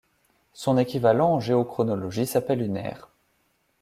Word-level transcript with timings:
Son 0.53 0.79
équivalent 0.79 1.31
en 1.33 1.39
géochronologie 1.39 2.25
s'appelle 2.25 2.63
une 2.63 2.75
ère. 2.77 3.11